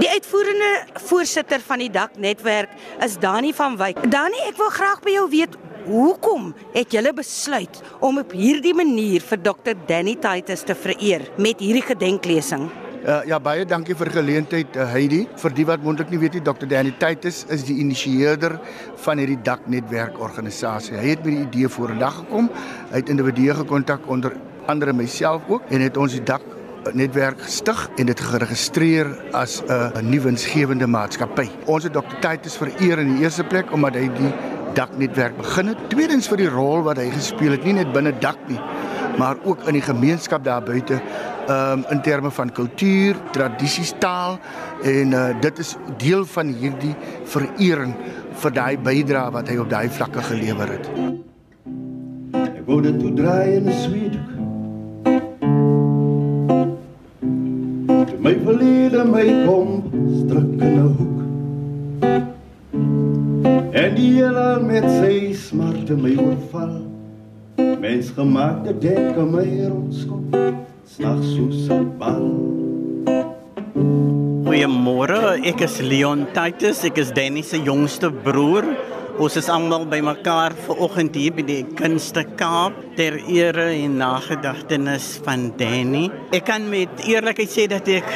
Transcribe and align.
Die 0.00 0.08
uitvoerende 0.08 0.68
voorsitter 1.10 1.60
van 1.60 1.82
die 1.82 1.90
daknetwerk 1.92 2.70
is 3.04 3.18
Dani 3.20 3.50
van 3.52 3.74
Wyk. 3.76 3.98
Dani, 4.08 4.38
ek 4.48 4.56
wil 4.56 4.70
graag 4.72 5.02
by 5.04 5.12
jou 5.12 5.26
weet 5.28 5.58
Hoekom 5.80 6.50
het 6.74 6.92
julle 6.92 7.10
besluit 7.16 7.80
om 8.04 8.20
op 8.20 8.32
hierdie 8.36 8.72
manier 8.76 9.24
vir 9.24 9.40
Dr 9.44 9.74
Danny 9.88 10.14
Titus 10.20 10.62
te 10.68 10.76
vereer 10.76 11.26
met 11.40 11.60
hierdie 11.60 11.84
gedenklesing? 11.84 12.66
Uh, 13.00 13.18
ja 13.28 13.38
baie 13.40 13.66
dankie 13.68 13.96
vir 13.96 14.12
geleentheid 14.12 14.76
uh, 14.76 14.86
Heidi. 14.92 15.22
Vir 15.40 15.56
die 15.56 15.66
wat 15.68 15.84
moontlik 15.84 16.12
nie 16.12 16.20
weet 16.20 16.36
nie, 16.36 16.44
Dr 16.44 16.68
Danny 16.68 16.92
Titus 17.00 17.42
is 17.52 17.66
die 17.68 17.76
initieerder 17.84 18.56
van 19.04 19.20
hierdie 19.20 19.40
daknetwerk 19.44 20.16
organisasie. 20.20 20.96
Hy 20.96 21.12
het 21.12 21.26
met 21.26 21.34
die 21.34 21.44
idee 21.44 21.72
vorendag 21.72 22.22
gekom. 22.22 22.48
Hy 22.92 23.02
het 23.02 23.12
individue 23.12 23.56
gekontak 23.64 24.08
onder 24.08 24.36
andere 24.68 24.96
myself 24.96 25.48
ook 25.48 25.68
en 25.68 25.84
het 25.84 26.00
ons 26.00 26.16
die 26.16 26.24
dak 26.24 26.44
netwerk 26.92 27.42
gestig 27.42 27.88
en 27.96 28.06
dit 28.06 28.20
geregistreer 28.20 29.10
as 29.32 29.62
'n 29.68 30.04
nuwe 30.10 30.30
winsgewende 30.30 30.86
maatskappy. 30.86 31.48
Ons 31.66 31.84
het 31.84 31.92
Dr 31.92 32.18
Titus 32.20 32.56
vereer 32.56 32.98
in 32.98 33.14
die 33.14 33.22
eerste 33.22 33.44
plek 33.44 33.72
omdat 33.72 33.94
hy 33.94 34.08
die 34.08 34.32
daknetwerk 34.74 35.36
begin 35.36 35.66
het. 35.66 35.78
Tweedens 35.88 36.28
vir 36.28 36.36
die 36.36 36.48
rol 36.48 36.82
wat 36.86 36.96
hy 36.96 37.10
gespeel 37.10 37.56
het, 37.56 37.64
nie 37.64 37.72
net 37.72 37.92
binne 37.92 38.12
dak 38.22 38.38
nie, 38.48 38.60
maar 39.18 39.36
ook 39.44 39.66
in 39.68 39.78
die 39.78 39.84
gemeenskap 39.84 40.44
daar 40.44 40.62
buite 40.62 41.00
um, 41.50 41.84
in 41.90 42.02
terme 42.02 42.30
van 42.30 42.52
kultuur, 42.52 43.16
tradisies, 43.34 43.92
taal 43.98 44.38
en 44.86 45.12
uh, 45.12 45.40
dit 45.40 45.58
is 45.58 45.76
deel 45.98 46.24
van 46.24 46.52
hierdie 46.54 46.94
verering 47.24 47.94
vir 48.42 48.56
daai 48.56 48.76
bydrae 48.78 49.30
wat 49.34 49.50
hy 49.50 49.58
op 49.60 49.70
daai 49.70 49.88
vlakke 49.88 50.22
gelewer 50.30 50.76
het. 50.78 50.92
Ek 52.40 52.62
wou 52.66 52.80
dit 52.84 53.00
toe 53.00 53.14
draai 53.18 53.56
in 53.56 53.68
'n 53.68 53.80
sweethoek. 53.84 54.39
My 58.20 58.34
verlede 58.36 59.00
my 59.08 59.24
kom 59.48 59.80
strik 60.20 60.60
in 60.60 60.76
'n 60.76 60.90
hoek. 60.96 61.20
En 63.72 63.94
die 63.96 64.10
hele 64.20 64.60
met 64.60 64.84
sy 65.00 65.32
smarte 65.32 65.96
my 65.96 66.12
oorval. 66.20 66.74
Mens 67.80 68.10
gemaakte 68.12 68.76
denke 68.78 69.24
my 69.24 69.48
rondskop. 69.70 70.36
Slag 70.84 71.24
soos 71.32 71.70
'n 71.70 71.88
bal. 71.96 72.28
Goeiemôre, 74.44 75.40
ek 75.46 75.60
is 75.64 75.80
Leon 75.80 76.26
Titus, 76.34 76.84
ek 76.84 76.98
is 76.98 77.10
Danny 77.10 77.42
se 77.42 77.56
jongste 77.56 78.12
broer. 78.12 78.64
Ons 79.20 79.34
is 79.36 79.50
almal 79.52 79.82
bymekaar 79.84 80.54
ver 80.64 80.78
oggend 80.80 81.12
hier 81.18 81.34
by 81.36 81.42
die 81.44 81.58
Kunste 81.76 82.22
Kaap 82.40 82.78
ter 82.96 83.18
ere 83.28 83.66
en 83.74 83.98
nagedagtenis 84.00 85.10
van 85.26 85.50
Danny. 85.60 86.06
Ek 86.32 86.46
kan 86.48 86.64
met 86.72 87.02
eerlikheid 87.04 87.52
sê 87.52 87.66
dat 87.68 87.90
ek 87.92 88.08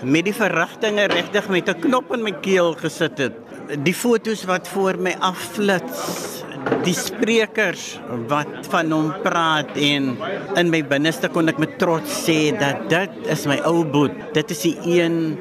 met 0.00 0.24
die 0.24 0.32
verrigtinge 0.32 1.10
regtig 1.12 1.50
met 1.52 1.68
'n 1.68 1.82
knop 1.84 2.14
in 2.16 2.24
my 2.24 2.32
keel 2.40 2.72
gesit 2.72 3.20
het. 3.20 3.36
Die 3.84 3.92
fotos 3.92 4.46
wat 4.48 4.66
voor 4.66 4.96
my 4.96 5.12
afflits 5.20 6.40
die 6.84 6.96
sprekers 6.96 8.00
wat 8.28 8.64
van 8.72 8.92
hom 8.92 9.12
praat 9.22 9.76
en 9.76 10.16
in 10.56 10.70
my 10.70 10.80
binneste 10.80 11.28
kon 11.28 11.48
ek 11.48 11.58
met 11.58 11.78
trots 11.78 12.24
sê 12.24 12.56
dat 12.56 12.88
dit 12.88 13.28
is 13.28 13.46
my 13.46 13.60
ou 13.64 13.84
boet. 13.84 14.32
Dit 14.32 14.50
is 14.50 14.62
die 14.62 14.78
een 14.88 15.36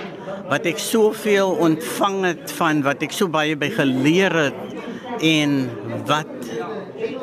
wat 0.49 0.65
ek 0.65 0.79
soveel 0.81 1.55
ontvang 1.55 2.23
het 2.25 2.51
van 2.51 2.83
wat 2.83 3.03
ek 3.05 3.11
so 3.13 3.29
baie 3.29 3.55
by 3.55 3.69
geleer 3.69 4.33
het 4.33 4.69
en 5.21 5.69
wat 6.09 6.51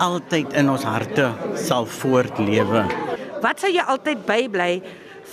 altyd 0.05 0.53
in 0.53 0.71
ons 0.71 0.85
harte 0.85 1.31
sal 1.55 1.87
voortlewe 1.87 2.87
wat 3.43 3.61
sou 3.61 3.73
jy 3.73 3.85
altyd 3.85 4.27
bybly 4.29 4.71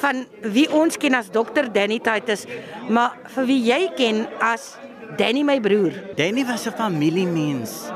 van 0.02 0.23
wie 0.53 0.66
ons 0.73 0.97
ken 0.97 1.16
as 1.17 1.30
dokter 1.34 1.69
Danny 1.73 2.00
Titus 2.03 2.47
maar 2.89 3.19
vir 3.36 3.50
wie 3.50 3.61
jy 3.69 3.81
ken 3.97 4.25
as 4.41 4.73
Danny 5.17 5.44
my 5.44 5.59
broer. 5.61 5.94
Danny 6.17 6.44
was 6.44 6.66
'n 6.66 6.73
familiemens. 6.73 7.91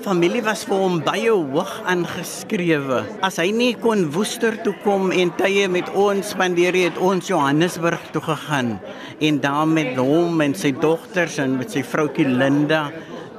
Familie 0.00 0.42
was 0.42 0.64
vir 0.64 0.76
hom 0.76 1.02
baie 1.02 1.30
hoog 1.30 1.82
aangeskrewe. 1.84 3.04
As 3.20 3.36
hy 3.36 3.50
nie 3.50 3.74
kon 3.74 4.10
Woester 4.12 4.56
toe 4.62 4.74
kom 4.84 5.10
en 5.10 5.32
tye 5.36 5.68
met 5.68 5.90
ons 5.90 6.28
spandeer 6.28 6.74
het, 6.74 6.98
ons 6.98 7.26
Johannesburg 7.26 8.00
toe 8.12 8.22
gegaan 8.22 8.80
en 9.20 9.40
daar 9.40 9.66
met 9.66 9.96
hom 9.96 10.40
en 10.40 10.54
sy 10.54 10.72
dogters 10.72 11.38
en 11.38 11.58
met 11.58 11.70
sy 11.70 11.82
vroutjie 11.82 12.28
Linda 12.28 12.92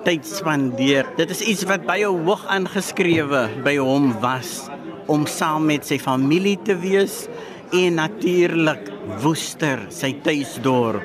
tyd 0.05 0.25
spandeer. 0.27 1.07
Dit 1.17 1.31
is 1.33 1.41
iets 1.41 1.65
wat 1.69 1.85
baie 1.87 2.07
hoog 2.07 2.45
aangeskrewe 2.51 3.47
by 3.65 3.77
hom 3.79 4.11
was 4.23 4.67
om 5.07 5.25
saam 5.29 5.67
met 5.69 5.87
sy 5.87 5.97
familie 6.01 6.57
te 6.67 6.75
wees 6.81 7.25
en 7.75 7.99
natuurlik 7.99 8.91
Woester, 9.23 9.85
sy 9.93 10.11
tuisdorp. 10.23 11.03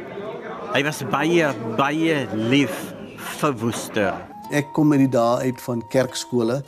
Hy 0.73 0.83
was 0.87 1.03
baie 1.13 1.53
baie 1.79 2.23
lief 2.51 2.75
vir 3.39 3.59
Woester. 3.61 4.15
Ek 4.53 4.73
kom 4.77 4.93
in 4.97 5.07
die 5.07 5.13
dae 5.13 5.49
uit 5.49 5.61
van 5.65 5.85
kerkskole 5.93 6.63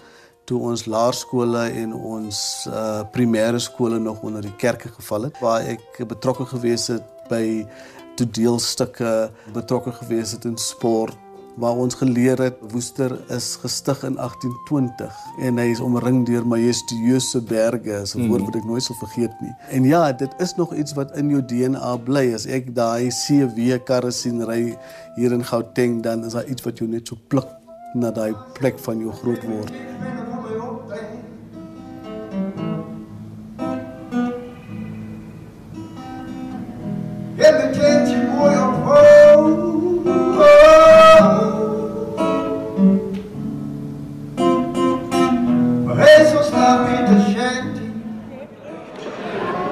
toe 0.48 0.60
ons 0.68 0.84
laerskole 0.90 1.64
en 1.72 1.94
ons 1.96 2.38
uh 2.68 3.02
primêre 3.14 3.60
skole 3.62 3.98
nog 4.00 4.22
onder 4.26 4.44
die 4.44 4.56
kerke 4.60 4.90
geval 4.92 5.30
het 5.30 5.40
waar 5.40 5.64
ek 5.74 6.02
betrokke 6.08 6.44
gewees 6.52 6.90
het 6.92 7.06
by 7.30 7.64
toneelstukke, 8.18 9.30
betrokke 9.54 9.92
gewees 10.02 10.34
het 10.36 10.44
in 10.46 10.58
sport, 10.60 11.16
waar 11.56 11.76
ons 11.78 11.94
geleer 11.94 12.38
het 12.42 12.58
Woester 12.72 13.14
is 13.30 13.54
gestig 13.62 14.02
in 14.02 14.16
1820 14.18 15.20
en 15.46 15.58
hy 15.58 15.66
is 15.70 15.80
omring 15.80 16.24
deur 16.26 16.46
majestueuse 16.46 17.42
berge, 17.46 18.00
so 18.06 18.18
'n 18.18 18.28
woord 18.28 18.40
mm. 18.40 18.46
wat 18.50 18.56
ek 18.56 18.66
nooit 18.66 18.82
sal 18.82 18.98
vergeet 18.98 19.34
nie. 19.40 19.54
En 19.70 19.84
ja, 19.84 20.12
dit 20.12 20.34
is 20.38 20.54
nog 20.54 20.74
iets 20.74 20.94
wat 20.98 21.16
in 21.16 21.30
jou 21.30 21.42
DNA 21.44 21.96
bly. 21.96 22.34
As 22.34 22.46
ek 22.46 22.74
daai 22.74 23.10
CW 23.10 23.78
karre 23.84 24.10
sien 24.10 24.42
ry 24.42 24.76
hier 25.16 25.32
in 25.32 25.44
Gauteng, 25.44 26.02
dan 26.02 26.24
is 26.24 26.32
daar 26.32 26.46
iets 26.46 26.62
wat 26.62 26.78
jou 26.78 26.90
net 26.90 27.06
so 27.08 27.16
pluk 27.28 27.48
na 27.94 28.10
daai 28.10 28.34
plek 28.58 28.78
van 28.78 28.98
jou 28.98 29.12
groot 29.12 29.44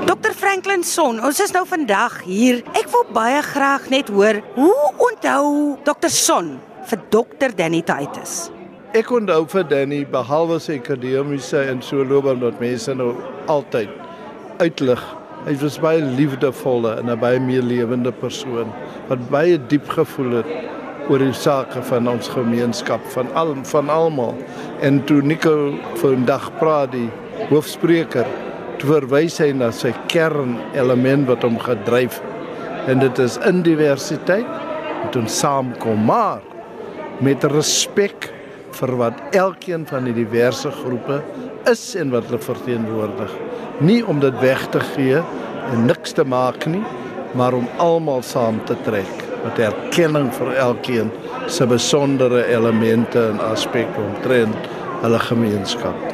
Dr 0.07 0.33
Franklin 0.35 0.83
Son, 0.85 1.21
ons 1.23 1.41
is 1.41 1.53
nou 1.55 1.63
vandag 1.69 2.21
hier. 2.27 2.61
Ek 2.79 2.89
wil 2.93 3.05
baie 3.15 3.41
graag 3.47 3.89
net 3.93 4.11
hoor, 4.13 4.41
hoe 4.57 4.91
onthou 5.09 5.77
Dr 5.87 6.11
Son 6.13 6.55
vir 6.91 7.01
Dr 7.15 7.55
Danny 7.57 7.83
Titus? 7.87 8.51
Ek 8.93 9.09
onthou 9.15 9.47
vir 9.49 9.65
Danny 9.71 10.03
behalwe 10.05 10.59
sy 10.61 10.77
akademiese 10.81 11.63
en 11.71 11.81
so 11.85 12.05
loopbaan 12.05 12.43
wat 12.45 12.61
mense 12.61 12.93
nou 12.99 13.15
altyd 13.53 13.89
uitlig. 14.61 15.01
Hy 15.47 15.55
was 15.63 15.79
baie 15.83 16.03
liefdevolle 16.19 16.99
en 17.01 17.11
'n 17.11 17.19
baie 17.19 17.41
meer 17.41 17.63
lewende 17.63 18.13
persoon 18.13 18.69
wat 19.09 19.31
baie 19.31 19.59
diep 19.59 19.89
gevoel 19.89 20.43
het 20.43 20.51
oor 21.09 21.23
die 21.23 21.35
sake 21.35 21.83
van 21.89 22.09
ons 22.11 22.31
gemeenskap 22.33 23.03
van 23.15 23.31
al 23.39 23.55
van 23.69 23.91
almal. 23.91 24.37
En 24.81 25.01
toe 25.09 25.23
Nico 25.23 25.75
vandag 26.01 26.51
praat 26.61 26.93
die 26.95 27.09
hoofspreker, 27.51 28.29
verwys 28.83 29.39
hy 29.39 29.53
na 29.55 29.71
sy 29.75 29.93
kernelement 30.11 31.29
wat 31.29 31.45
hom 31.47 31.59
gedryf 31.63 32.19
en 32.91 32.99
dit 32.99 33.19
is 33.23 33.37
in 33.47 33.61
diversiteit 33.63 34.49
met 35.05 35.19
ons 35.21 35.39
saamkom 35.43 36.03
maar 36.09 36.43
met 37.23 37.45
respek 37.53 38.31
vir 38.81 38.95
wat 38.99 39.37
elkeen 39.39 39.87
van 39.87 40.09
die 40.09 40.17
diverse 40.17 40.71
groepe 40.83 41.21
is 41.71 41.85
en 41.95 42.11
wat 42.15 42.27
hulle 42.27 42.43
verteenwoordig. 42.43 43.35
Nie 43.87 44.01
om 44.03 44.23
dit 44.23 44.43
weg 44.43 44.67
te 44.75 44.83
gee 44.95 45.23
en 45.73 45.87
niks 45.87 46.17
te 46.19 46.27
maak 46.27 46.67
nie, 46.67 46.83
maar 47.39 47.55
om 47.55 47.69
almal 47.79 48.25
saam 48.27 48.59
te 48.67 48.75
trek 48.83 49.22
met 49.45 49.59
erkenning 49.59 50.31
vir 50.35 50.55
elkeen 50.55 51.11
se 51.47 51.67
besondere 51.67 52.47
elemente 52.47 53.29
en 53.29 53.41
aspekte 53.53 54.01
omtrent 54.01 54.69
hulle 55.03 55.19
gemeenskap. 55.19 56.13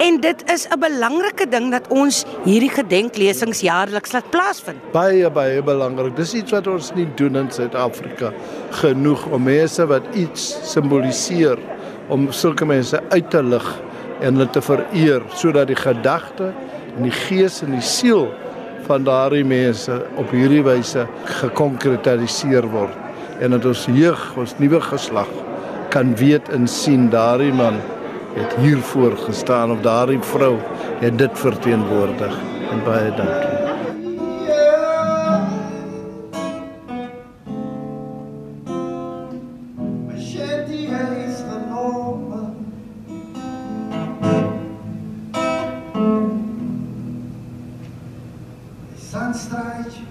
En 0.00 0.20
dit 0.20 0.42
is 0.52 0.66
'n 0.68 0.78
belangrike 0.80 1.48
ding 1.48 1.70
dat 1.70 1.88
ons 1.88 2.24
hierdie 2.44 2.70
gedenklesings 2.70 3.60
jaarliks 3.60 4.12
laat 4.12 4.30
plaasvind. 4.30 4.92
Baie 4.92 5.30
baie 5.30 5.62
belangrik. 5.62 6.16
Dis 6.16 6.34
iets 6.34 6.50
wat 6.50 6.66
ons 6.66 6.92
nie 6.94 7.08
doen 7.14 7.36
in 7.36 7.50
Suid-Afrika 7.50 8.32
genoeg 8.70 9.26
om 9.26 9.42
mense 9.42 9.86
wat 9.86 10.02
iets 10.14 10.72
simboliseer 10.72 11.58
om 12.08 12.32
sulke 12.32 12.64
mense 12.64 13.00
uit 13.08 13.30
te 13.30 13.42
lig 13.42 13.80
en 14.20 14.34
hulle 14.34 14.50
te 14.50 14.62
vereer 14.62 15.22
sodat 15.34 15.66
die 15.66 15.76
gedagte 15.76 16.52
en 16.96 17.02
die 17.02 17.14
gees 17.14 17.62
en 17.62 17.70
die 17.70 17.84
siel 17.84 18.28
van 18.90 19.04
daardie 19.06 19.44
mense 19.46 19.94
op 20.18 20.32
hierdie 20.34 20.64
wyse 20.66 21.04
gekonkretiseer 21.40 22.66
word 22.72 22.96
en 23.40 23.54
dat 23.54 23.68
ons 23.70 23.84
jeug, 23.94 24.24
ons 24.42 24.56
nuwe 24.58 24.80
geslag 24.88 25.30
kan 25.94 26.10
weet 26.18 26.50
en 26.56 26.66
sien 26.68 27.06
daardie 27.14 27.54
man 27.54 27.78
het 28.34 28.58
hiervoor 28.64 29.16
gestaan 29.28 29.76
of 29.76 29.86
daardie 29.86 30.20
vrou 30.34 30.56
het 31.06 31.18
dit 31.22 31.42
verteenwoordig 31.46 32.36
en 32.70 32.84
baie 32.86 33.14
dankie. 33.14 33.59
настраивать. 49.40 50.09